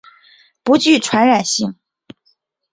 [0.63, 1.75] 不具有传染性。